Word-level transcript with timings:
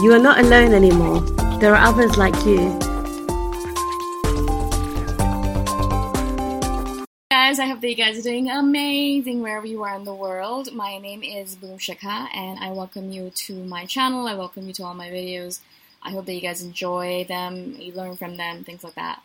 You 0.00 0.12
are 0.12 0.18
not 0.18 0.38
alone 0.38 0.74
anymore. 0.74 1.20
There 1.58 1.74
are 1.74 1.88
others 1.88 2.16
like 2.16 2.34
you. 2.46 2.78
guys, 7.48 7.58
I 7.58 7.66
hope 7.66 7.80
that 7.80 7.88
you 7.88 7.96
guys 7.96 8.18
are 8.18 8.22
doing 8.22 8.50
amazing 8.50 9.40
wherever 9.40 9.66
you 9.66 9.82
are 9.82 9.96
in 9.96 10.04
the 10.04 10.14
world. 10.14 10.72
My 10.72 10.98
name 10.98 11.22
is 11.22 11.56
Boom 11.56 11.78
Shikha 11.78 12.28
and 12.34 12.58
I 12.58 12.70
welcome 12.72 13.10
you 13.10 13.30
to 13.30 13.54
my 13.64 13.86
channel. 13.86 14.28
I 14.28 14.34
welcome 14.34 14.66
you 14.66 14.74
to 14.74 14.84
all 14.84 14.92
my 14.92 15.08
videos. 15.08 15.60
I 16.02 16.10
hope 16.10 16.26
that 16.26 16.34
you 16.34 16.42
guys 16.42 16.62
enjoy 16.62 17.24
them, 17.24 17.74
you 17.78 17.94
learn 17.94 18.16
from 18.16 18.36
them, 18.36 18.64
things 18.64 18.84
like 18.84 18.96
that. 18.96 19.22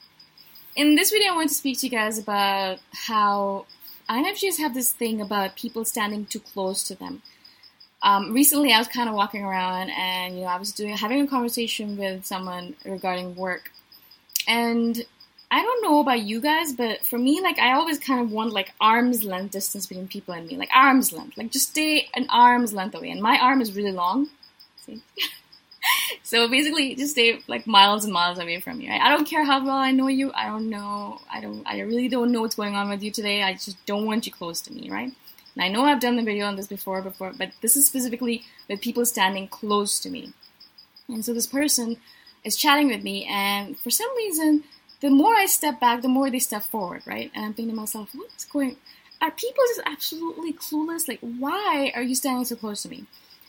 In 0.75 0.95
this 0.95 1.11
video, 1.11 1.33
I 1.33 1.35
want 1.35 1.49
to 1.49 1.55
speak 1.55 1.79
to 1.79 1.87
you 1.87 1.91
guys 1.91 2.17
about 2.17 2.79
how 2.93 3.65
INFJs 4.09 4.57
have 4.57 4.73
this 4.73 4.93
thing 4.93 5.19
about 5.19 5.57
people 5.57 5.83
standing 5.83 6.25
too 6.25 6.39
close 6.39 6.81
to 6.87 6.95
them. 6.95 7.21
Um, 8.03 8.33
recently, 8.33 8.73
I 8.73 8.79
was 8.79 8.89
kind 8.89 9.07
of 9.07 9.15
walking 9.15 9.43
around, 9.43 9.89
and 9.89 10.35
you 10.35 10.41
know, 10.41 10.47
I 10.47 10.57
was 10.57 10.73
doing 10.73 10.95
having 10.95 11.21
a 11.21 11.27
conversation 11.27 11.97
with 11.97 12.25
someone 12.25 12.75
regarding 12.85 13.35
work, 13.35 13.71
and 14.47 15.01
I 15.49 15.61
don't 15.61 15.83
know 15.83 16.01
about 16.01 16.21
you 16.21 16.41
guys, 16.41 16.73
but 16.73 17.05
for 17.05 17.17
me, 17.17 17.39
like, 17.41 17.59
I 17.59 17.73
always 17.73 17.99
kind 17.99 18.19
of 18.19 18.31
want 18.31 18.51
like 18.51 18.73
arm's 18.81 19.23
length 19.23 19.51
distance 19.51 19.85
between 19.87 20.07
people 20.07 20.33
and 20.33 20.45
me, 20.47 20.57
like 20.57 20.69
arm's 20.73 21.13
length, 21.13 21.37
like 21.37 21.51
just 21.51 21.69
stay 21.69 22.09
an 22.13 22.27
arm's 22.29 22.73
length 22.73 22.93
away. 22.95 23.09
And 23.09 23.21
my 23.21 23.39
arm 23.39 23.61
is 23.61 23.73
really 23.73 23.93
long, 23.93 24.29
so 26.23 26.47
basically, 26.49 26.95
just 26.95 27.11
stay 27.11 27.39
like 27.47 27.67
miles 27.67 28.03
and 28.03 28.13
miles 28.13 28.39
away 28.39 28.59
from 28.59 28.81
you. 28.81 28.89
Right? 28.89 29.01
I 29.01 29.09
don't 29.09 29.25
care 29.25 29.45
how 29.45 29.63
well 29.63 29.77
I 29.77 29.91
know 29.91 30.07
you. 30.07 30.31
I 30.33 30.47
don't 30.47 30.69
know. 30.69 31.19
I 31.31 31.39
don't. 31.39 31.63
I 31.65 31.79
really 31.79 32.09
don't 32.09 32.31
know 32.31 32.41
what's 32.41 32.55
going 32.55 32.75
on 32.75 32.89
with 32.89 33.01
you 33.01 33.11
today. 33.11 33.43
I 33.43 33.53
just 33.53 33.85
don't 33.85 34.05
want 34.05 34.25
you 34.25 34.31
close 34.31 34.59
to 34.61 34.73
me, 34.73 34.89
right? 34.89 35.13
And 35.55 35.63
I 35.63 35.67
know 35.69 35.85
I've 35.85 35.99
done 35.99 36.15
the 36.15 36.23
video 36.23 36.45
on 36.45 36.55
this 36.55 36.67
before, 36.67 37.01
before, 37.01 37.33
but 37.37 37.51
this 37.61 37.77
is 37.77 37.85
specifically 37.85 38.43
with 38.69 38.81
people 38.81 39.05
standing 39.05 39.47
close 39.47 39.99
to 39.99 40.09
me. 40.09 40.33
And 41.07 41.23
so 41.23 41.33
this 41.33 41.47
person 41.47 41.97
is 42.43 42.55
chatting 42.55 42.87
with 42.87 43.03
me, 43.03 43.25
and 43.25 43.77
for 43.77 43.89
some 43.89 44.13
reason, 44.15 44.63
the 45.01 45.09
more 45.09 45.35
I 45.35 45.45
step 45.45 45.79
back, 45.79 46.01
the 46.01 46.07
more 46.07 46.29
they 46.29 46.39
step 46.39 46.63
forward, 46.63 47.03
right? 47.05 47.31
And 47.35 47.45
I'm 47.45 47.53
thinking 47.53 47.75
to 47.75 47.79
myself, 47.79 48.09
what's 48.13 48.45
going? 48.45 48.77
Are 49.21 49.31
people 49.31 49.63
just 49.67 49.81
absolutely 49.85 50.53
clueless? 50.53 51.07
Like, 51.07 51.19
why 51.19 51.91
are 51.95 52.01
you 52.01 52.15
standing 52.15 52.45
so 52.45 52.55
close 52.55 52.83
to 52.83 52.89
me? 52.89 53.05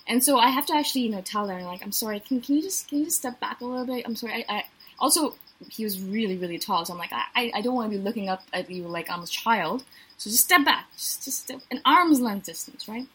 And 0.07 0.23
so 0.23 0.39
I 0.39 0.49
have 0.49 0.67
to 0.67 0.75
actually, 0.75 1.03
you 1.03 1.11
know, 1.11 1.23
tell 1.23 1.47
them, 1.47 1.63
like, 1.63 1.83
I'm 1.83 1.93
sorry. 1.93 2.21
Can, 2.21 2.41
can 2.41 2.57
you 2.57 2.63
just 2.63 2.89
can 2.89 2.99
you 2.99 3.05
just 3.07 3.19
step 3.19 3.41
back 3.41 3.61
a 3.61 3.65
little 3.65 3.87
bit? 3.87 4.05
I'm 4.05 4.17
sorry. 4.17 4.45
I, 4.49 4.55
I 4.55 4.65
also 4.99 5.37
he 5.69 5.85
was 5.85 6.01
really 6.01 6.37
really 6.37 6.59
tall, 6.59 6.85
so 6.85 6.93
I'm 6.93 6.99
like, 6.99 7.13
I 7.13 7.51
I 7.55 7.61
don't 7.61 7.75
want 7.75 7.91
to 7.91 7.99
be 7.99 8.03
looking 8.03 8.29
up 8.29 8.43
at 8.53 8.71
you 8.71 8.85
like 8.89 9.11
I'm 9.11 9.23
a 9.23 9.27
child. 9.27 9.85
So 10.17 10.31
just 10.31 10.45
step 10.45 10.65
back, 10.65 10.87
just, 10.97 11.25
just 11.25 11.43
step, 11.43 11.61
an 11.71 11.81
arm's 11.85 12.21
length 12.21 12.47
distance, 12.47 12.89
right? 12.89 13.07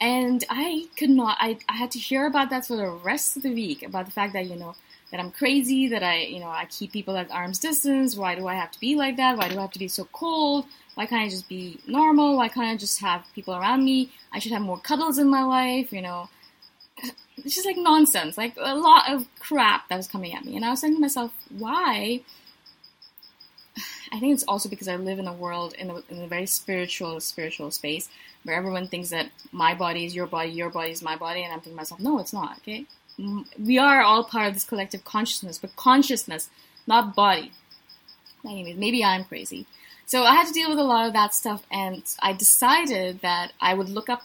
And 0.00 0.44
I 0.50 0.88
could 0.98 1.10
not, 1.10 1.38
I, 1.40 1.58
I 1.68 1.76
had 1.76 1.92
to 1.92 1.98
hear 1.98 2.26
about 2.26 2.50
that 2.50 2.66
for 2.66 2.76
the 2.76 2.90
rest 2.90 3.36
of 3.36 3.42
the 3.44 3.54
week 3.54 3.82
about 3.82 4.06
the 4.06 4.10
fact 4.10 4.32
that, 4.32 4.46
you 4.46 4.56
know, 4.56 4.74
that 5.10 5.20
I'm 5.20 5.30
crazy, 5.30 5.88
that 5.88 6.02
I, 6.02 6.22
you 6.22 6.40
know, 6.40 6.48
I 6.48 6.66
keep 6.68 6.92
people 6.92 7.16
at 7.16 7.30
arm's 7.30 7.60
distance. 7.60 8.16
Why 8.16 8.34
do 8.34 8.48
I 8.48 8.54
have 8.54 8.72
to 8.72 8.80
be 8.80 8.96
like 8.96 9.16
that? 9.16 9.38
Why 9.38 9.48
do 9.48 9.56
I 9.58 9.62
have 9.62 9.70
to 9.72 9.78
be 9.78 9.88
so 9.88 10.06
cold? 10.12 10.66
Why 10.96 11.06
can't 11.06 11.22
I 11.22 11.28
just 11.28 11.48
be 11.48 11.78
normal? 11.86 12.36
Why 12.36 12.48
can't 12.48 12.66
I 12.66 12.76
just 12.76 13.00
have 13.00 13.24
people 13.34 13.54
around 13.54 13.84
me? 13.84 14.10
I 14.32 14.40
should 14.40 14.52
have 14.52 14.62
more 14.62 14.78
cuddles 14.78 15.18
in 15.18 15.28
my 15.28 15.44
life, 15.44 15.92
you 15.92 16.02
know. 16.02 16.28
It's 17.44 17.54
just 17.54 17.66
like 17.66 17.76
nonsense, 17.76 18.38
like 18.38 18.56
a 18.58 18.74
lot 18.74 19.12
of 19.12 19.26
crap 19.38 19.88
that 19.88 19.96
was 19.96 20.08
coming 20.08 20.34
at 20.34 20.44
me. 20.44 20.56
And 20.56 20.64
I 20.64 20.70
was 20.70 20.80
saying 20.80 20.94
to 20.94 21.00
myself, 21.00 21.32
why 21.50 22.22
I 24.14 24.20
think 24.20 24.32
it's 24.32 24.44
also 24.44 24.68
because 24.68 24.86
I 24.86 24.96
live 24.96 25.18
in 25.18 25.26
a 25.26 25.32
world 25.32 25.74
in 25.74 25.90
a, 25.90 25.96
in 26.08 26.22
a 26.22 26.26
very 26.28 26.46
spiritual 26.46 27.18
spiritual 27.20 27.72
space 27.72 28.08
where 28.44 28.54
everyone 28.56 28.86
thinks 28.86 29.10
that 29.10 29.30
my 29.50 29.74
body 29.74 30.04
is 30.04 30.14
your 30.14 30.26
body, 30.26 30.50
your 30.50 30.70
body 30.70 30.92
is 30.92 31.02
my 31.02 31.16
body, 31.16 31.42
and 31.42 31.52
I'm 31.52 31.58
thinking 31.58 31.72
to 31.72 31.76
myself, 31.76 32.00
no, 32.00 32.20
it's 32.20 32.32
not. 32.32 32.58
Okay, 32.58 32.86
mm, 33.18 33.44
we 33.58 33.78
are 33.78 34.02
all 34.02 34.22
part 34.22 34.48
of 34.48 34.54
this 34.54 34.64
collective 34.64 35.04
consciousness, 35.04 35.58
but 35.58 35.74
consciousness, 35.74 36.48
not 36.86 37.16
body. 37.16 37.52
Anyways, 38.44 38.76
maybe 38.76 39.02
I'm 39.02 39.24
crazy. 39.24 39.66
So 40.06 40.22
I 40.22 40.34
had 40.34 40.46
to 40.46 40.52
deal 40.52 40.68
with 40.68 40.78
a 40.78 40.84
lot 40.84 41.06
of 41.06 41.12
that 41.14 41.34
stuff, 41.34 41.64
and 41.70 42.04
I 42.20 42.34
decided 42.34 43.20
that 43.22 43.52
I 43.60 43.74
would 43.74 43.88
look 43.88 44.08
up 44.08 44.22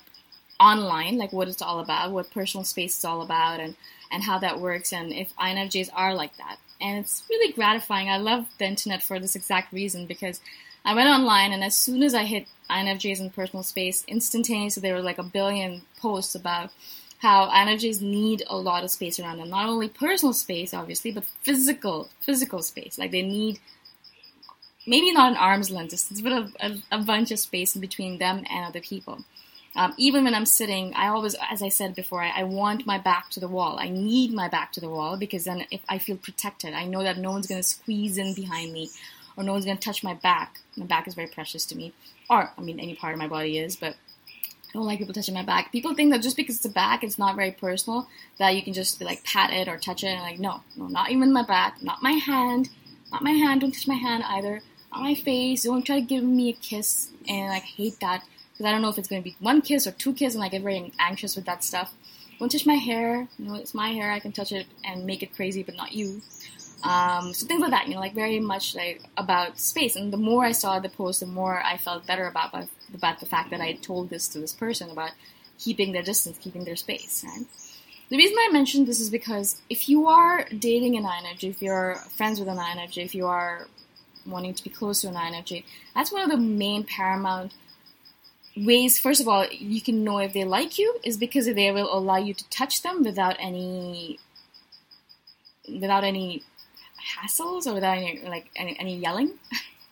online, 0.59 1.17
like 1.17 1.33
what 1.33 1.47
it's 1.47 1.61
all 1.61 1.79
about, 1.79 2.11
what 2.11 2.31
personal 2.31 2.63
space 2.63 2.97
is 2.97 3.05
all 3.05 3.21
about, 3.21 3.59
and 3.59 3.75
and 4.11 4.23
how 4.23 4.39
that 4.39 4.59
works, 4.59 4.91
and 4.91 5.13
if 5.13 5.35
INFJs 5.37 5.89
are 5.93 6.13
like 6.15 6.35
that 6.37 6.57
and 6.81 6.99
it's 6.99 7.23
really 7.29 7.51
gratifying. 7.53 8.09
I 8.09 8.17
love 8.17 8.47
the 8.57 8.65
internet 8.65 9.03
for 9.03 9.19
this 9.19 9.35
exact 9.35 9.73
reason 9.73 10.05
because 10.05 10.41
I 10.85 10.93
went 10.93 11.09
online 11.09 11.51
and 11.51 11.63
as 11.63 11.75
soon 11.75 12.03
as 12.03 12.13
I 12.13 12.23
hit 12.23 12.47
INFJs 12.69 13.19
in 13.19 13.29
personal 13.31 13.63
space, 13.63 14.03
instantaneously 14.07 14.81
there 14.81 14.95
were 14.95 15.01
like 15.01 15.17
a 15.17 15.23
billion 15.23 15.81
posts 15.99 16.35
about 16.35 16.71
how 17.19 17.49
INFJs 17.49 18.01
need 18.01 18.43
a 18.47 18.55
lot 18.55 18.83
of 18.83 18.91
space 18.91 19.19
around 19.19 19.39
them. 19.39 19.49
Not 19.49 19.67
only 19.67 19.89
personal 19.89 20.31
space, 20.33 20.73
obviously, 20.73 21.11
but 21.11 21.25
physical, 21.41 22.09
physical 22.21 22.61
space. 22.61 22.97
Like 22.97 23.11
they 23.11 23.23
need 23.23 23.59
maybe 24.87 25.11
not 25.11 25.31
an 25.31 25.37
arm's 25.37 25.69
length 25.69 25.91
distance, 25.91 26.21
but 26.21 26.31
a, 26.31 26.51
a, 26.61 26.97
a 26.99 27.03
bunch 27.03 27.31
of 27.31 27.39
space 27.39 27.75
in 27.75 27.81
between 27.81 28.19
them 28.19 28.45
and 28.49 28.65
other 28.65 28.79
people. 28.79 29.25
Um, 29.75 29.93
even 29.97 30.23
when 30.23 30.33
I'm 30.33 30.45
sitting, 30.45 30.93
I 30.95 31.07
always, 31.07 31.35
as 31.49 31.61
I 31.61 31.69
said 31.69 31.95
before, 31.95 32.23
I, 32.23 32.41
I, 32.41 32.43
want 32.43 32.87
my 32.87 32.97
back 32.97 33.29
to 33.31 33.39
the 33.39 33.47
wall. 33.47 33.77
I 33.79 33.89
need 33.89 34.33
my 34.33 34.47
back 34.49 34.71
to 34.73 34.81
the 34.81 34.89
wall 34.89 35.15
because 35.15 35.43
then 35.43 35.65
if 35.69 35.81
I 35.87 35.99
feel 35.99 36.17
protected, 36.17 36.73
I 36.73 36.85
know 36.85 37.03
that 37.03 37.19
no 37.19 37.31
one's 37.31 37.45
going 37.45 37.61
to 37.61 37.67
squeeze 37.67 38.17
in 38.17 38.33
behind 38.33 38.73
me 38.73 38.89
or 39.37 39.43
no 39.43 39.53
one's 39.53 39.65
going 39.65 39.77
to 39.77 39.83
touch 39.83 40.03
my 40.03 40.15
back. 40.15 40.59
My 40.75 40.85
back 40.85 41.07
is 41.07 41.13
very 41.13 41.27
precious 41.27 41.65
to 41.67 41.77
me. 41.77 41.93
Or, 42.29 42.51
I 42.57 42.61
mean, 42.61 42.79
any 42.79 42.95
part 42.95 43.13
of 43.13 43.19
my 43.19 43.27
body 43.27 43.59
is, 43.59 43.75
but 43.75 43.95
I 44.69 44.73
don't 44.73 44.85
like 44.85 44.99
people 44.99 45.13
touching 45.13 45.35
my 45.35 45.43
back. 45.43 45.71
People 45.71 45.93
think 45.93 46.11
that 46.11 46.23
just 46.23 46.35
because 46.35 46.55
it's 46.57 46.65
a 46.65 46.69
back, 46.69 47.03
it's 47.03 47.19
not 47.19 47.35
very 47.35 47.51
personal, 47.51 48.07
that 48.37 48.55
you 48.55 48.63
can 48.63 48.73
just 48.73 49.01
like 49.01 49.23
pat 49.23 49.51
it 49.51 49.67
or 49.67 49.77
touch 49.77 50.03
it. 50.03 50.07
And 50.07 50.21
like, 50.21 50.39
no, 50.39 50.61
no, 50.75 50.87
not 50.87 51.11
even 51.11 51.31
my 51.31 51.43
back, 51.43 51.81
not 51.81 52.01
my 52.01 52.11
hand, 52.11 52.69
not 53.11 53.23
my 53.23 53.31
hand. 53.31 53.61
Don't 53.61 53.71
touch 53.71 53.87
my 53.87 53.95
hand 53.95 54.23
either. 54.27 54.61
Not 54.91 55.01
my 55.03 55.15
face. 55.15 55.63
Don't 55.63 55.83
try 55.83 55.99
to 55.99 56.05
give 56.05 56.23
me 56.23 56.49
a 56.49 56.53
kiss. 56.53 57.11
And 57.27 57.49
like, 57.49 57.63
hate 57.63 57.99
that 58.01 58.23
because 58.59 58.67
I 58.67 58.73
don't 58.73 58.81
know 58.81 58.89
if 58.89 58.97
it's 58.97 59.07
going 59.07 59.21
to 59.21 59.23
be 59.23 59.37
one 59.39 59.61
kiss 59.61 59.87
or 59.87 59.91
two 59.91 60.11
kisses, 60.11 60.35
and 60.35 60.43
I 60.43 60.49
get 60.49 60.61
very 60.63 60.91
anxious 60.99 61.37
with 61.37 61.45
that 61.45 61.63
stuff. 61.63 61.93
Don't 62.39 62.51
touch 62.51 62.65
my 62.65 62.73
hair. 62.73 63.25
You 63.37 63.45
know, 63.45 63.55
it's 63.55 63.73
my 63.73 63.91
hair. 63.91 64.11
I 64.11 64.19
can 64.19 64.33
touch 64.33 64.51
it 64.51 64.67
and 64.83 65.05
make 65.05 65.23
it 65.23 65.33
crazy, 65.33 65.63
but 65.63 65.77
not 65.77 65.93
you. 65.93 66.21
Um, 66.83 67.33
so 67.33 67.47
things 67.47 67.61
like 67.61 67.71
that, 67.71 67.87
you 67.87 67.93
know, 67.93 68.01
like 68.01 68.13
very 68.13 68.41
much 68.41 68.75
like 68.75 69.01
about 69.15 69.57
space. 69.59 69.95
And 69.95 70.11
the 70.11 70.17
more 70.17 70.43
I 70.43 70.51
saw 70.51 70.77
the 70.77 70.89
post, 70.89 71.21
the 71.21 71.25
more 71.25 71.63
I 71.63 71.77
felt 71.77 72.05
better 72.05 72.27
about 72.27 72.67
about 72.93 73.21
the 73.21 73.25
fact 73.25 73.51
that 73.51 73.61
I 73.61 73.73
told 73.73 74.09
this 74.09 74.27
to 74.29 74.39
this 74.39 74.51
person 74.51 74.89
about 74.89 75.11
keeping 75.57 75.93
their 75.93 76.03
distance, 76.03 76.37
keeping 76.37 76.65
their 76.65 76.75
space. 76.75 77.23
Right? 77.25 77.45
The 78.09 78.17
reason 78.17 78.35
I 78.39 78.51
mentioned 78.51 78.87
this 78.87 78.99
is 78.99 79.09
because 79.09 79.61
if 79.69 79.87
you 79.87 80.07
are 80.07 80.45
dating 80.57 80.97
an 80.97 81.05
INFJ, 81.05 81.49
if 81.49 81.61
you're 81.61 81.95
friends 82.17 82.39
with 82.39 82.49
an 82.49 82.57
INFJ, 82.57 83.05
if 83.05 83.15
you 83.15 83.27
are 83.27 83.67
wanting 84.25 84.53
to 84.53 84.63
be 84.63 84.69
close 84.69 85.01
to 85.01 85.07
an 85.07 85.15
INFJ, 85.15 85.63
that's 85.95 86.11
one 86.11 86.23
of 86.23 86.29
the 86.29 86.37
main 86.37 86.83
paramount 86.83 87.53
ways. 88.65 88.97
First 88.97 89.21
of 89.21 89.27
all, 89.27 89.47
you 89.47 89.81
can 89.81 90.03
know 90.03 90.19
if 90.19 90.33
they 90.33 90.43
like 90.43 90.77
you 90.77 90.99
is 91.03 91.17
because 91.17 91.45
they 91.45 91.71
will 91.71 91.93
allow 91.93 92.17
you 92.17 92.33
to 92.33 92.49
touch 92.49 92.81
them 92.81 93.03
without 93.03 93.35
any 93.39 94.19
without 95.67 96.03
any 96.03 96.43
hassles 97.17 97.67
or 97.67 97.73
without 97.73 97.97
any 97.97 98.21
like 98.27 98.49
any, 98.55 98.79
any 98.79 98.97
yelling. 98.97 99.33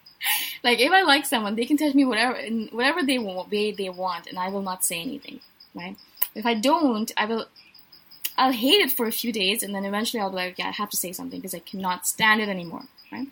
like 0.63 0.79
if 0.79 0.91
I 0.91 1.03
like 1.03 1.25
someone, 1.25 1.55
they 1.55 1.65
can 1.65 1.77
touch 1.77 1.93
me 1.93 2.05
whatever 2.05 2.39
whatever 2.71 3.03
they 3.03 3.17
want, 3.17 3.51
way 3.51 3.71
they 3.71 3.89
want, 3.89 4.27
and 4.27 4.37
I 4.37 4.49
will 4.49 4.61
not 4.61 4.83
say 4.83 5.01
anything. 5.01 5.39
Right? 5.73 5.95
If 6.35 6.45
I 6.45 6.53
don't, 6.53 7.11
I 7.17 7.25
will. 7.25 7.47
I'll 8.39 8.51
hate 8.51 8.81
it 8.81 8.91
for 8.91 9.07
a 9.07 9.11
few 9.11 9.31
days, 9.31 9.63
and 9.63 9.73
then 9.73 9.83
eventually 9.83 10.21
I'll 10.21 10.29
be 10.29 10.35
like, 10.35 10.59
yeah, 10.59 10.67
I 10.67 10.71
have 10.71 10.91
to 10.91 10.97
say 10.97 11.11
something 11.11 11.39
because 11.39 11.55
I 11.55 11.59
cannot 11.59 12.05
stand 12.05 12.39
it 12.39 12.49
anymore. 12.49 12.83
Right? 13.11 13.27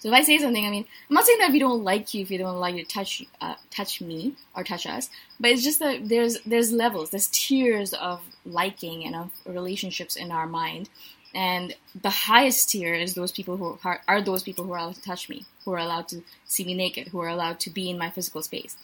So 0.00 0.08
if 0.08 0.14
I 0.14 0.22
say 0.22 0.38
something, 0.38 0.66
I 0.66 0.70
mean, 0.70 0.86
I'm 1.08 1.14
not 1.14 1.26
saying 1.26 1.40
that 1.40 1.52
you 1.52 1.60
don't 1.60 1.84
like 1.84 2.14
you, 2.14 2.22
if 2.22 2.30
you 2.30 2.38
don't 2.38 2.58
like 2.58 2.74
you 2.74 2.84
to 2.84 2.90
touch, 2.90 3.22
uh, 3.40 3.54
touch 3.70 4.00
me 4.00 4.34
or 4.56 4.64
touch 4.64 4.86
us, 4.86 5.10
but 5.38 5.50
it's 5.50 5.62
just 5.62 5.78
that 5.80 6.08
there's 6.08 6.40
there's 6.40 6.72
levels, 6.72 7.10
there's 7.10 7.28
tiers 7.28 7.92
of 7.92 8.22
liking 8.46 9.04
and 9.04 9.14
of 9.14 9.30
relationships 9.44 10.16
in 10.16 10.32
our 10.32 10.46
mind, 10.46 10.88
and 11.34 11.76
the 12.00 12.10
highest 12.10 12.70
tier 12.70 12.94
is 12.94 13.14
those 13.14 13.30
people 13.30 13.58
who 13.58 13.78
are, 13.84 14.00
are 14.08 14.22
those 14.22 14.42
people 14.42 14.64
who 14.64 14.72
are 14.72 14.78
allowed 14.78 14.94
to 14.94 15.02
touch 15.02 15.28
me, 15.28 15.44
who 15.66 15.72
are 15.72 15.78
allowed 15.78 16.08
to 16.08 16.22
see 16.46 16.64
me 16.64 16.72
naked, 16.72 17.08
who 17.08 17.20
are 17.20 17.28
allowed 17.28 17.60
to 17.60 17.70
be 17.70 17.90
in 17.90 17.98
my 17.98 18.08
physical 18.08 18.42
space. 18.42 18.78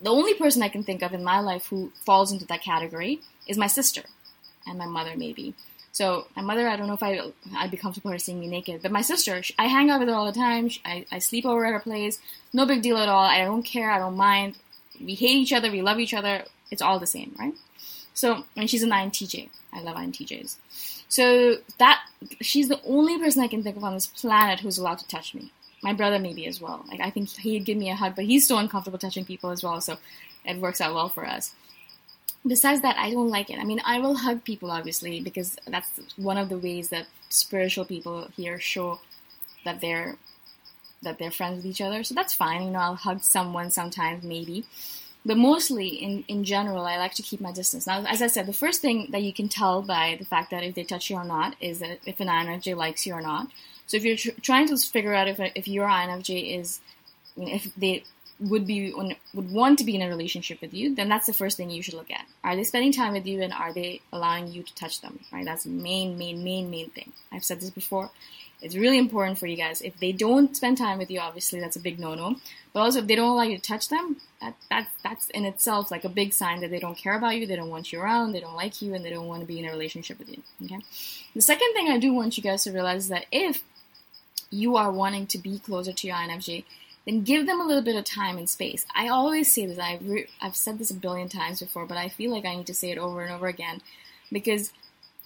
The 0.00 0.10
only 0.10 0.32
person 0.34 0.62
I 0.62 0.70
can 0.70 0.84
think 0.84 1.02
of 1.02 1.12
in 1.12 1.22
my 1.22 1.40
life 1.40 1.66
who 1.66 1.92
falls 2.04 2.32
into 2.32 2.46
that 2.46 2.62
category 2.62 3.20
is 3.46 3.58
my 3.58 3.66
sister, 3.66 4.04
and 4.66 4.78
my 4.78 4.86
mother 4.86 5.12
maybe. 5.16 5.54
So 5.96 6.26
my 6.36 6.42
mother, 6.42 6.68
I 6.68 6.76
don't 6.76 6.88
know 6.88 6.92
if 6.92 7.02
I 7.02 7.18
I'd 7.56 7.70
be 7.70 7.78
comfortable 7.78 8.10
her 8.10 8.18
seeing 8.18 8.38
me 8.38 8.48
naked, 8.48 8.82
but 8.82 8.92
my 8.92 9.00
sister, 9.00 9.42
she, 9.42 9.54
I 9.58 9.64
hang 9.64 9.88
out 9.88 9.98
with 9.98 10.10
her 10.10 10.14
all 10.14 10.26
the 10.26 10.38
time. 10.38 10.68
She, 10.68 10.78
I, 10.84 11.06
I 11.10 11.20
sleep 11.20 11.46
over 11.46 11.64
at 11.64 11.72
her 11.72 11.80
place. 11.80 12.18
No 12.52 12.66
big 12.66 12.82
deal 12.82 12.98
at 12.98 13.08
all. 13.08 13.24
I 13.24 13.42
don't 13.46 13.62
care. 13.62 13.90
I 13.90 13.98
don't 13.98 14.14
mind. 14.14 14.58
We 15.00 15.14
hate 15.14 15.36
each 15.36 15.54
other. 15.54 15.70
We 15.70 15.80
love 15.80 15.98
each 15.98 16.12
other. 16.12 16.44
It's 16.70 16.82
all 16.82 16.98
the 16.98 17.06
same, 17.06 17.34
right? 17.38 17.54
So 18.12 18.44
and 18.58 18.68
she's 18.68 18.82
an 18.82 18.90
INTJ. 18.90 19.48
I 19.72 19.80
love 19.80 19.96
INTJs. 19.96 20.56
So 21.08 21.56
that 21.78 22.02
she's 22.42 22.68
the 22.68 22.82
only 22.84 23.18
person 23.18 23.42
I 23.42 23.48
can 23.48 23.62
think 23.62 23.78
of 23.78 23.84
on 23.84 23.94
this 23.94 24.06
planet 24.06 24.60
who's 24.60 24.76
allowed 24.76 24.98
to 24.98 25.08
touch 25.08 25.34
me. 25.34 25.50
My 25.82 25.94
brother 25.94 26.18
maybe 26.18 26.46
as 26.46 26.60
well. 26.60 26.84
Like 26.88 27.00
I 27.00 27.08
think 27.08 27.30
he'd 27.30 27.64
give 27.64 27.78
me 27.78 27.88
a 27.88 27.94
hug, 27.94 28.16
but 28.16 28.26
he's 28.26 28.46
so 28.46 28.58
uncomfortable 28.58 28.98
touching 28.98 29.24
people 29.24 29.48
as 29.48 29.62
well. 29.62 29.80
So 29.80 29.96
it 30.44 30.58
works 30.58 30.82
out 30.82 30.94
well 30.94 31.08
for 31.08 31.24
us 31.26 31.54
besides 32.46 32.82
that, 32.82 32.96
I 32.98 33.10
don't 33.10 33.28
like 33.28 33.50
it. 33.50 33.58
I 33.58 33.64
mean, 33.64 33.80
I 33.84 33.98
will 33.98 34.16
hug 34.16 34.44
people 34.44 34.70
obviously 34.70 35.20
because 35.20 35.56
that's 35.66 35.90
one 36.16 36.38
of 36.38 36.48
the 36.48 36.58
ways 36.58 36.88
that 36.90 37.06
spiritual 37.28 37.84
people 37.84 38.28
here 38.36 38.58
show 38.60 39.00
that 39.64 39.80
they're 39.80 40.16
that 41.02 41.18
they're 41.18 41.30
friends 41.30 41.56
with 41.56 41.66
each 41.66 41.80
other. 41.80 42.02
So 42.02 42.14
that's 42.14 42.32
fine. 42.32 42.62
You 42.62 42.70
know, 42.70 42.78
I'll 42.78 42.94
hug 42.94 43.20
someone 43.20 43.70
sometimes, 43.70 44.24
maybe. 44.24 44.64
But 45.26 45.36
mostly, 45.36 45.88
in, 45.88 46.24
in 46.28 46.44
general, 46.44 46.84
I 46.86 46.98
like 46.98 47.14
to 47.14 47.22
keep 47.22 47.40
my 47.40 47.52
distance. 47.52 47.86
Now, 47.86 48.04
as 48.06 48.22
I 48.22 48.28
said, 48.28 48.46
the 48.46 48.52
first 48.52 48.80
thing 48.80 49.08
that 49.10 49.22
you 49.22 49.32
can 49.32 49.48
tell 49.48 49.82
by 49.82 50.16
the 50.18 50.24
fact 50.24 50.52
that 50.52 50.62
if 50.62 50.74
they 50.74 50.84
touch 50.84 51.10
you 51.10 51.16
or 51.16 51.24
not 51.24 51.56
is 51.60 51.80
that 51.80 51.98
if 52.06 52.20
an 52.20 52.28
INFJ 52.28 52.76
likes 52.76 53.06
you 53.06 53.12
or 53.12 53.20
not. 53.20 53.48
So 53.88 53.96
if 53.96 54.04
you're 54.04 54.16
tr- 54.16 54.40
trying 54.40 54.68
to 54.68 54.76
figure 54.76 55.14
out 55.14 55.26
if, 55.26 55.40
if 55.40 55.66
your 55.66 55.88
INFJ 55.88 56.58
is, 56.58 56.80
you 57.36 57.46
know, 57.46 57.52
if 57.52 57.74
they 57.74 58.04
would 58.38 58.66
be 58.66 58.92
would 58.92 59.50
want 59.50 59.78
to 59.78 59.84
be 59.84 59.94
in 59.94 60.02
a 60.02 60.08
relationship 60.08 60.60
with 60.60 60.74
you, 60.74 60.94
then 60.94 61.08
that's 61.08 61.26
the 61.26 61.32
first 61.32 61.56
thing 61.56 61.70
you 61.70 61.82
should 61.82 61.94
look 61.94 62.10
at. 62.10 62.26
Are 62.44 62.54
they 62.54 62.64
spending 62.64 62.92
time 62.92 63.12
with 63.14 63.26
you 63.26 63.42
and 63.42 63.52
are 63.52 63.72
they 63.72 64.00
allowing 64.12 64.48
you 64.48 64.62
to 64.62 64.74
touch 64.74 65.00
them? 65.00 65.20
Right? 65.32 65.44
That's 65.44 65.66
main, 65.66 66.18
main, 66.18 66.44
main, 66.44 66.70
main 66.70 66.90
thing. 66.90 67.12
I've 67.32 67.44
said 67.44 67.60
this 67.60 67.70
before. 67.70 68.10
It's 68.62 68.74
really 68.74 68.98
important 68.98 69.38
for 69.38 69.46
you 69.46 69.56
guys. 69.56 69.82
If 69.82 69.98
they 70.00 70.12
don't 70.12 70.56
spend 70.56 70.78
time 70.78 70.98
with 70.98 71.10
you, 71.10 71.20
obviously 71.20 71.60
that's 71.60 71.76
a 71.76 71.80
big 71.80 71.98
no-no. 71.98 72.36
But 72.72 72.80
also, 72.80 73.00
if 73.00 73.06
they 73.06 73.14
don't 73.14 73.28
allow 73.28 73.42
you 73.42 73.56
to 73.56 73.62
touch 73.62 73.88
them, 73.90 74.16
that, 74.40 74.54
that 74.70 74.88
that's 75.02 75.28
in 75.30 75.44
itself 75.44 75.90
like 75.90 76.04
a 76.04 76.08
big 76.08 76.32
sign 76.32 76.60
that 76.60 76.70
they 76.70 76.78
don't 76.78 76.96
care 76.96 77.16
about 77.16 77.36
you, 77.36 77.46
they 77.46 77.56
don't 77.56 77.68
want 77.68 77.92
you 77.92 78.00
around, 78.00 78.32
they 78.32 78.40
don't 78.40 78.56
like 78.56 78.80
you, 78.80 78.94
and 78.94 79.04
they 79.04 79.10
don't 79.10 79.26
want 79.26 79.40
to 79.40 79.46
be 79.46 79.58
in 79.58 79.66
a 79.66 79.70
relationship 79.70 80.18
with 80.18 80.30
you. 80.30 80.42
Okay. 80.64 80.78
The 81.34 81.42
second 81.42 81.72
thing 81.74 81.88
I 81.88 81.98
do 81.98 82.14
want 82.14 82.36
you 82.36 82.42
guys 82.42 82.64
to 82.64 82.72
realize 82.72 83.04
is 83.04 83.08
that 83.08 83.26
if 83.30 83.62
you 84.50 84.76
are 84.76 84.90
wanting 84.90 85.26
to 85.28 85.38
be 85.38 85.58
closer 85.58 85.92
to 85.92 86.06
your 86.06 86.16
INFJ, 86.16 86.64
then 87.06 87.22
give 87.22 87.46
them 87.46 87.60
a 87.60 87.64
little 87.64 87.82
bit 87.82 87.96
of 87.96 88.04
time 88.04 88.36
and 88.36 88.48
space. 88.48 88.84
I 88.94 89.08
always 89.08 89.52
say 89.52 89.66
this, 89.66 89.78
I've, 89.78 90.06
re- 90.06 90.28
I've 90.40 90.56
said 90.56 90.78
this 90.78 90.90
a 90.90 90.94
billion 90.94 91.28
times 91.28 91.60
before, 91.60 91.86
but 91.86 91.96
I 91.96 92.08
feel 92.08 92.32
like 92.32 92.44
I 92.44 92.56
need 92.56 92.66
to 92.66 92.74
say 92.74 92.90
it 92.90 92.98
over 92.98 93.22
and 93.22 93.32
over 93.32 93.46
again 93.46 93.80
because 94.32 94.72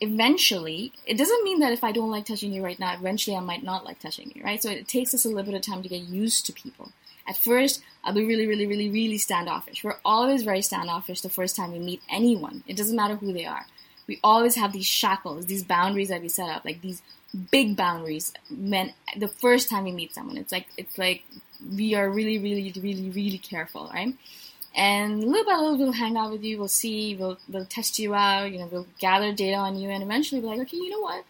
eventually, 0.01 0.93
it 1.07 1.19
doesn't 1.19 1.45
mean 1.45 1.61
that 1.61 1.73
if 1.73 1.85
I 1.85 1.93
don't 1.93 2.11
like 2.11 2.27
touching 2.27 2.53
you 2.53 2.63
right 2.63 2.79
now, 2.79 2.95
eventually 2.95 3.37
I 3.37 3.41
might 3.41 3.63
not 3.63 3.85
like 3.85 3.99
touching 3.99 4.33
you, 4.35 4.43
right? 4.43 4.63
So 4.63 4.71
it 4.71 4.89
takes 4.89 5.15
us 5.15 5.25
a 5.25 5.29
little 5.29 5.45
bit 5.45 5.55
of 5.55 5.63
time 5.63 5.83
to 5.83 5.89
get 5.89 6.03
used 6.03 6.47
to 6.47 6.53
people. 6.53 6.93
At 7.29 7.37
first, 7.37 7.83
I'll 8.03 8.15
be 8.15 8.25
really, 8.25 8.47
really, 8.47 8.67
really, 8.67 8.89
really 8.89 9.19
standoffish. 9.19 9.85
We're 9.85 9.99
always 10.05 10.43
very 10.43 10.63
standoffish 10.63 11.21
the 11.21 11.29
first 11.29 11.55
time 11.55 11.73
we 11.73 11.79
meet 11.79 12.03
anyone. 12.11 12.65
It 12.67 12.77
doesn't 12.77 12.97
matter 12.97 13.17
who 13.17 13.33
they 13.33 13.45
are. 13.45 13.67
We 14.07 14.19
always 14.25 14.57
have 14.57 14.73
these 14.73 14.87
shackles, 14.87 15.47
these 15.47 15.63
boundaries 15.63 16.09
that 16.09 16.23
we 16.23 16.29
set 16.29 16.49
up, 16.49 16.65
like 16.65 16.81
these 16.81 17.03
big 17.51 17.77
boundaries. 17.77 18.33
When 18.51 18.95
the 19.17 19.29
first 19.29 19.69
time 19.69 19.85
we 19.85 19.93
meet 19.93 20.15
someone, 20.15 20.37
it's 20.37 20.51
like 20.51 20.67
it's 20.77 20.99
like 20.99 21.23
we 21.77 21.95
are 21.95 22.09
really, 22.09 22.39
really, 22.39 22.73
really, 22.81 23.11
really 23.11 23.39
careful, 23.39 23.91
right? 23.93 24.15
And 24.75 25.25
little 25.25 25.45
by 25.45 25.57
little, 25.57 25.79
we'll 25.79 25.93
hang 25.93 26.17
out 26.17 26.31
with 26.31 26.45
you. 26.45 26.59
We'll 26.59 26.69
see. 26.69 27.17
We'll 27.17 27.39
we'll 27.49 27.65
test 27.65 27.99
you 27.99 28.15
out. 28.15 28.53
You 28.53 28.59
know, 28.61 28.69
we'll 28.71 28.87
gather 29.01 29.33
data 29.33 29.57
on 29.57 29.77
you, 29.77 29.91
and 29.91 30.03
eventually, 30.03 30.41
be 30.41 30.47
like, 30.47 30.61
okay, 30.61 30.77
you 30.77 30.91
know 30.91 31.01
what? 31.01 31.25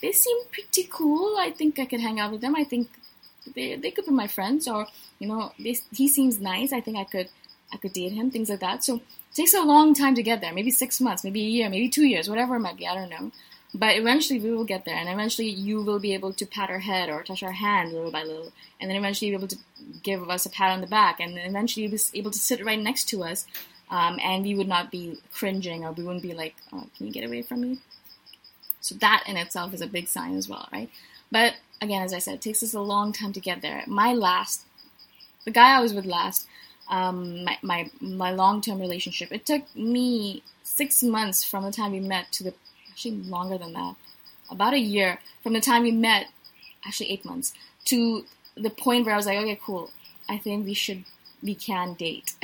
They 0.00 0.12
seem 0.12 0.36
pretty 0.52 0.88
cool. 0.90 1.36
I 1.38 1.50
think 1.50 1.78
I 1.78 1.86
could 1.86 2.00
hang 2.00 2.20
out 2.20 2.30
with 2.30 2.40
them. 2.40 2.54
I 2.54 2.64
think 2.64 2.88
they 3.54 3.74
they 3.76 3.90
could 3.90 4.06
be 4.06 4.12
my 4.12 4.28
friends, 4.28 4.68
or 4.68 4.86
you 5.18 5.26
know, 5.26 5.52
they, 5.58 5.76
he 5.92 6.08
seems 6.08 6.38
nice. 6.40 6.72
I 6.72 6.80
think 6.80 6.96
I 6.96 7.04
could 7.04 7.28
I 7.72 7.78
could 7.78 7.92
date 7.92 8.12
him. 8.12 8.30
Things 8.30 8.48
like 8.48 8.60
that. 8.60 8.84
So 8.84 8.96
it 8.96 9.02
takes 9.34 9.54
a 9.54 9.62
long 9.62 9.94
time 9.94 10.14
to 10.14 10.22
get 10.22 10.40
there. 10.40 10.54
Maybe 10.54 10.70
six 10.70 11.00
months, 11.00 11.24
maybe 11.24 11.44
a 11.44 11.48
year, 11.48 11.68
maybe 11.68 11.88
two 11.88 12.04
years, 12.04 12.28
whatever 12.28 12.56
it 12.56 12.60
might 12.60 12.76
be. 12.76 12.86
I 12.86 12.94
don't 12.94 13.10
know. 13.10 13.32
But 13.76 13.96
eventually 13.96 14.38
we 14.38 14.52
will 14.52 14.64
get 14.64 14.84
there, 14.84 14.94
and 14.94 15.08
eventually 15.08 15.48
you 15.48 15.82
will 15.82 15.98
be 15.98 16.14
able 16.14 16.32
to 16.32 16.46
pat 16.46 16.70
our 16.70 16.78
head 16.78 17.08
or 17.10 17.24
touch 17.24 17.42
our 17.42 17.52
hand 17.52 17.92
little 17.92 18.12
by 18.12 18.22
little, 18.22 18.52
and 18.80 18.88
then 18.88 18.96
eventually 18.96 19.30
you'll 19.30 19.40
be 19.40 19.44
able 19.46 19.56
to 19.56 19.58
give 20.02 20.30
us 20.30 20.46
a 20.46 20.50
pat 20.50 20.70
on 20.70 20.80
the 20.80 20.86
back, 20.86 21.18
and 21.18 21.36
then 21.36 21.44
eventually 21.44 21.82
you'll 21.82 21.92
be 21.92 22.18
able 22.18 22.30
to 22.30 22.38
sit 22.38 22.64
right 22.64 22.78
next 22.78 23.08
to 23.08 23.24
us, 23.24 23.46
um, 23.90 24.18
and 24.22 24.44
we 24.44 24.54
would 24.54 24.68
not 24.68 24.92
be 24.92 25.18
cringing 25.32 25.84
or 25.84 25.90
we 25.90 26.04
wouldn't 26.04 26.22
be 26.22 26.34
like, 26.34 26.54
oh, 26.72 26.86
"Can 26.96 27.06
you 27.06 27.12
get 27.12 27.24
away 27.24 27.42
from 27.42 27.62
me?" 27.62 27.78
So 28.80 28.94
that 28.96 29.24
in 29.26 29.36
itself 29.36 29.74
is 29.74 29.80
a 29.80 29.88
big 29.88 30.06
sign 30.06 30.36
as 30.36 30.48
well, 30.48 30.68
right? 30.72 30.88
But 31.32 31.54
again, 31.80 32.02
as 32.02 32.12
I 32.12 32.20
said, 32.20 32.34
it 32.34 32.42
takes 32.42 32.62
us 32.62 32.74
a 32.74 32.80
long 32.80 33.12
time 33.12 33.32
to 33.32 33.40
get 33.40 33.60
there. 33.60 33.82
My 33.88 34.12
last, 34.12 34.66
the 35.44 35.50
guy 35.50 35.76
I 35.76 35.80
was 35.80 35.92
with 35.94 36.04
last, 36.04 36.46
um, 36.88 37.44
my 37.44 37.58
my, 37.62 37.90
my 38.00 38.30
long 38.30 38.60
term 38.60 38.78
relationship, 38.78 39.32
it 39.32 39.44
took 39.44 39.74
me 39.74 40.44
six 40.62 41.02
months 41.02 41.44
from 41.44 41.64
the 41.64 41.72
time 41.72 41.90
we 41.90 42.00
met 42.00 42.30
to 42.32 42.44
the 42.44 42.54
actually 42.94 43.16
longer 43.16 43.58
than 43.58 43.72
that, 43.72 43.96
about 44.50 44.72
a 44.72 44.78
year 44.78 45.18
from 45.42 45.52
the 45.52 45.60
time 45.60 45.82
we 45.82 45.90
met, 45.90 46.26
actually 46.86 47.10
eight 47.10 47.24
months, 47.24 47.52
to 47.86 48.24
the 48.56 48.70
point 48.70 49.04
where 49.04 49.14
I 49.14 49.16
was 49.16 49.26
like, 49.26 49.38
okay, 49.38 49.58
cool, 49.60 49.90
I 50.28 50.38
think 50.38 50.64
we 50.64 50.74
should, 50.74 51.04
we 51.42 51.56
can 51.56 51.94
date. 51.94 52.34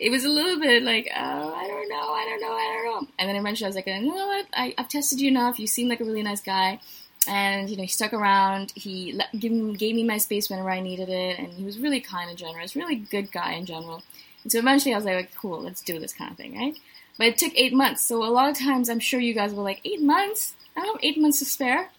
it 0.00 0.08
was 0.10 0.24
a 0.24 0.28
little 0.28 0.58
bit 0.58 0.82
like, 0.82 1.10
oh, 1.14 1.54
I 1.54 1.66
don't 1.66 1.88
know, 1.90 1.96
I 1.96 2.24
don't 2.24 2.40
know, 2.40 2.52
I 2.52 2.72
don't 2.72 3.02
know. 3.02 3.08
And 3.18 3.28
then 3.28 3.36
eventually 3.36 3.66
I 3.66 3.68
was 3.68 3.76
like, 3.76 3.86
you 3.86 4.00
know 4.00 4.26
what, 4.26 4.46
I, 4.54 4.74
I've 4.78 4.88
tested 4.88 5.20
you 5.20 5.28
enough, 5.28 5.58
you 5.58 5.66
seem 5.66 5.88
like 5.88 6.00
a 6.00 6.04
really 6.04 6.22
nice 6.22 6.40
guy. 6.40 6.80
And, 7.28 7.68
you 7.68 7.76
know, 7.76 7.82
he 7.82 7.88
stuck 7.88 8.14
around, 8.14 8.72
he 8.76 9.12
let, 9.12 9.32
gave 9.38 9.50
me 9.50 10.04
my 10.04 10.16
space 10.16 10.48
whenever 10.48 10.70
I 10.70 10.80
needed 10.80 11.08
it, 11.08 11.38
and 11.38 11.52
he 11.52 11.64
was 11.64 11.78
really 11.78 12.00
kind 12.00 12.30
and 12.30 12.38
generous, 12.38 12.76
really 12.76 12.94
good 12.94 13.32
guy 13.32 13.52
in 13.52 13.66
general. 13.66 14.02
And 14.44 14.52
so 14.52 14.60
eventually 14.60 14.94
I 14.94 14.96
was 14.96 15.04
like, 15.04 15.34
cool, 15.34 15.60
let's 15.60 15.82
do 15.82 15.98
this 15.98 16.12
kind 16.14 16.30
of 16.30 16.36
thing, 16.36 16.56
right? 16.56 16.78
But 17.18 17.28
it 17.28 17.38
took 17.38 17.52
eight 17.56 17.72
months. 17.72 18.04
So 18.04 18.24
a 18.24 18.28
lot 18.28 18.50
of 18.50 18.58
times 18.58 18.88
I'm 18.88 19.00
sure 19.00 19.20
you 19.20 19.34
guys 19.34 19.54
were 19.54 19.62
like, 19.62 19.80
eight 19.84 20.02
months? 20.02 20.54
I 20.76 20.80
don't 20.80 20.96
have 20.96 21.04
eight 21.04 21.18
months 21.18 21.38
to 21.38 21.44
spare. 21.44 21.90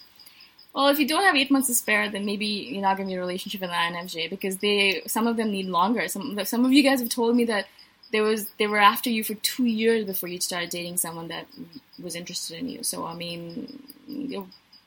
Well, 0.74 0.90
if 0.90 1.00
you 1.00 1.08
don't 1.08 1.24
have 1.24 1.36
eight 1.36 1.50
months 1.50 1.68
to 1.70 1.74
spare, 1.74 2.10
then 2.10 2.26
maybe 2.26 2.46
you're 2.46 2.84
not 2.84 2.98
going 2.98 3.08
to 3.08 3.12
be 3.12 3.14
in 3.14 3.20
a 3.20 3.22
relationship 3.22 3.62
with 3.62 3.72
an 3.72 3.94
INFJ 3.94 4.30
because 4.30 4.58
they, 4.58 5.02
some 5.08 5.26
of 5.26 5.36
them 5.36 5.50
need 5.50 5.66
longer. 5.66 6.08
Some, 6.08 6.40
some 6.46 6.66
of 6.66 6.72
you 6.72 6.84
guys 6.84 7.00
have 7.00 7.10
told 7.10 7.36
me 7.36 7.46
that 7.46 7.66
there 8.12 8.22
was, 8.22 8.48
they 8.60 8.68
were 8.68 8.78
after 8.78 9.10
you 9.10 9.24
for 9.24 9.34
two 9.36 9.66
years 9.66 10.06
before 10.06 10.30
you 10.30 10.40
started 10.40 10.70
dating 10.70 10.98
someone 10.98 11.30
that 11.30 11.48
was 12.02 12.16
interested 12.16 12.60
in 12.60 12.70
you. 12.70 12.84
So, 12.84 13.06
I 13.06 13.16
mean, 13.16 13.82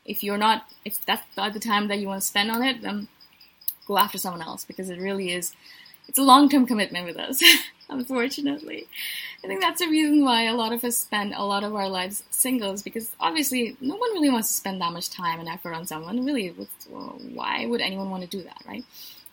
if 0.05 0.23
you're 0.23 0.39
not, 0.39 0.65
if 0.85 1.05
that's 1.05 1.23
not 1.37 1.55
the 1.55 1.61
time 1.61 1.89
that 1.89 1.99
you 1.99 2.07
want 2.07 2.23
to 2.23 2.27
spend 2.27 2.51
on 2.53 2.63
it, 2.63 2.83
then 2.83 3.09
go 3.87 3.99
after 3.99 4.17
someone 4.17 4.43
else 4.43 4.65
because 4.65 4.91
it 4.91 5.01
really 5.01 5.33
is, 5.33 5.53
it's 6.07 6.19
a 6.19 6.23
long-term 6.23 6.67
commitment 6.67 7.05
with 7.05 7.17
us. 7.17 7.43
unfortunately. 7.91 8.87
I 9.43 9.47
think 9.47 9.61
that's 9.61 9.81
the 9.81 9.89
reason 9.89 10.25
why 10.25 10.45
a 10.45 10.55
lot 10.55 10.73
of 10.73 10.85
us 10.85 10.97
spend 10.97 11.35
a 11.35 11.45
lot 11.45 11.65
of 11.65 11.75
our 11.75 11.89
lives 11.89 12.23
singles 12.31 12.83
because 12.83 13.11
obviously 13.19 13.77
no 13.81 13.97
one 13.97 14.13
really 14.13 14.31
wants 14.31 14.49
to 14.49 14.55
spend 14.55 14.81
that 14.81 14.93
much 14.93 15.11
time 15.11 15.41
and 15.41 15.49
effort 15.49 15.75
on 15.75 15.87
someone. 15.87 16.25
Really, 16.25 16.55
why 16.89 17.67
would 17.67 17.81
anyone 17.81 18.11
want 18.11 18.23
to 18.23 18.29
do 18.29 18.43
that, 18.43 18.63
right? 18.67 18.85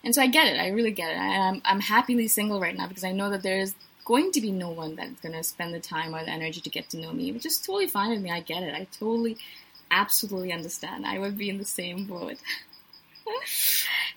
And 0.04 0.14
so 0.14 0.22
I 0.22 0.26
get 0.28 0.46
it. 0.46 0.58
I 0.58 0.68
really 0.68 0.92
get 0.92 1.12
it. 1.12 1.18
I'm, 1.18 1.60
I'm 1.64 1.80
happily 1.80 2.28
single 2.28 2.60
right 2.60 2.76
now 2.76 2.86
because 2.86 3.04
I 3.04 3.12
know 3.12 3.30
that 3.30 3.42
there 3.42 3.58
is 3.58 3.74
going 4.04 4.32
to 4.32 4.40
be 4.40 4.50
no 4.50 4.70
one 4.70 4.96
that's 4.96 5.20
going 5.20 5.34
to 5.34 5.42
spend 5.42 5.74
the 5.74 5.80
time 5.80 6.14
or 6.14 6.24
the 6.24 6.30
energy 6.30 6.60
to 6.60 6.70
get 6.70 6.88
to 6.90 6.96
know 6.98 7.12
me, 7.12 7.30
which 7.32 7.44
is 7.44 7.58
totally 7.58 7.86
fine 7.86 8.10
with 8.10 8.22
me. 8.22 8.30
I 8.30 8.40
get 8.40 8.62
it. 8.62 8.74
I 8.74 8.86
totally, 8.98 9.36
absolutely 9.90 10.52
understand. 10.52 11.04
I 11.04 11.18
would 11.18 11.36
be 11.36 11.50
in 11.50 11.58
the 11.58 11.64
same 11.64 12.06
boat. 12.06 12.36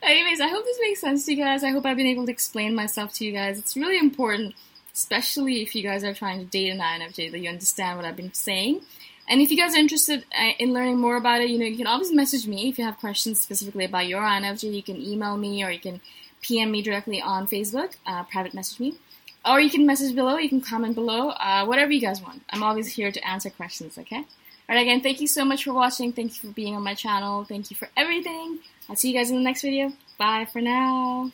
Anyways, 0.01 0.41
I 0.41 0.47
hope 0.47 0.65
this 0.65 0.79
makes 0.81 1.01
sense 1.01 1.25
to 1.25 1.33
you 1.33 1.43
guys. 1.43 1.63
I 1.63 1.69
hope 1.69 1.85
I've 1.85 1.97
been 1.97 2.07
able 2.07 2.25
to 2.25 2.31
explain 2.31 2.73
myself 2.73 3.13
to 3.13 3.25
you 3.25 3.31
guys. 3.31 3.59
It's 3.59 3.75
really 3.75 3.97
important, 3.97 4.55
especially 4.93 5.61
if 5.61 5.75
you 5.75 5.83
guys 5.83 6.03
are 6.03 6.13
trying 6.13 6.39
to 6.39 6.45
date 6.45 6.69
an 6.69 6.79
INFJ, 6.79 7.31
that 7.31 7.39
you 7.39 7.49
understand 7.49 7.97
what 7.97 8.05
I've 8.05 8.15
been 8.15 8.33
saying. 8.33 8.81
And 9.27 9.39
if 9.41 9.51
you 9.51 9.57
guys 9.57 9.75
are 9.75 9.79
interested 9.79 10.25
uh, 10.37 10.51
in 10.59 10.73
learning 10.73 10.99
more 10.99 11.17
about 11.17 11.41
it, 11.41 11.49
you 11.49 11.59
know, 11.59 11.65
you 11.65 11.77
can 11.77 11.87
always 11.87 12.11
message 12.11 12.47
me 12.47 12.67
if 12.67 12.77
you 12.77 12.83
have 12.83 12.97
questions 12.97 13.39
specifically 13.39 13.85
about 13.85 14.07
your 14.07 14.21
INFJ. 14.21 14.73
You 14.73 14.83
can 14.83 14.99
email 14.99 15.37
me 15.37 15.63
or 15.63 15.71
you 15.71 15.79
can 15.79 16.01
PM 16.41 16.71
me 16.71 16.81
directly 16.81 17.21
on 17.21 17.47
Facebook, 17.47 17.95
uh, 18.05 18.23
private 18.23 18.53
message 18.53 18.79
me. 18.79 18.95
Or 19.45 19.59
you 19.59 19.69
can 19.69 19.85
message 19.85 20.15
below, 20.15 20.37
you 20.37 20.49
can 20.49 20.61
comment 20.61 20.95
below, 20.95 21.29
uh, 21.29 21.65
whatever 21.65 21.91
you 21.91 22.01
guys 22.01 22.21
want. 22.21 22.43
I'm 22.49 22.61
always 22.61 22.87
here 22.93 23.11
to 23.11 23.27
answer 23.27 23.49
questions, 23.49 23.97
okay? 23.97 24.25
Alright, 24.71 24.83
again, 24.83 25.01
thank 25.01 25.19
you 25.19 25.27
so 25.27 25.43
much 25.43 25.65
for 25.65 25.73
watching. 25.73 26.13
Thank 26.13 26.31
you 26.41 26.47
for 26.47 26.55
being 26.55 26.77
on 26.77 26.81
my 26.81 26.93
channel. 26.93 27.43
Thank 27.43 27.71
you 27.71 27.75
for 27.75 27.89
everything. 27.97 28.59
I'll 28.87 28.95
see 28.95 29.11
you 29.11 29.17
guys 29.17 29.29
in 29.29 29.35
the 29.35 29.43
next 29.43 29.63
video. 29.63 29.91
Bye 30.17 30.47
for 30.49 30.61
now. 30.61 31.29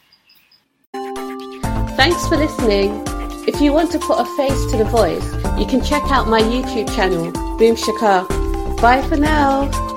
Thanks 0.91 2.27
for 2.27 2.35
listening. 2.35 3.03
If 3.47 3.61
you 3.61 3.73
want 3.73 3.91
to 3.91 3.99
put 3.99 4.19
a 4.19 4.25
face 4.37 4.71
to 4.71 4.77
the 4.77 4.85
voice, 4.85 5.23
you 5.59 5.67
can 5.67 5.83
check 5.83 6.01
out 6.11 6.27
my 6.27 6.41
YouTube 6.41 6.93
channel, 6.95 7.31
Boom 7.59 7.75
Shikha. 7.75 8.81
Bye 8.81 9.03
for 9.03 9.17
now. 9.17 9.96